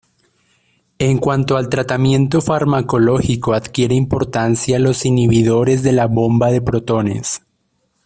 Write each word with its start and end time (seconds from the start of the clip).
En 0.97 1.19
cuanto 1.19 1.57
al 1.57 1.69
tratamiento 1.69 2.41
farmacológico 2.41 3.53
adquiere 3.53 3.93
importancia 3.93 4.79
los 4.79 5.05
inhibidores 5.05 5.83
de 5.83 5.91
la 5.91 6.07
bomba 6.07 6.49
de 6.49 6.59
protones. 6.59 7.43